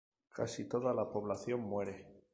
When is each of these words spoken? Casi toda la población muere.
Casi 0.33 0.65
toda 0.67 0.93
la 0.95 1.07
población 1.07 1.59
muere. 1.59 2.07